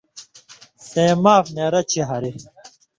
[0.87, 2.37] سیں معاف نیرہ چھی ہاریۡ۔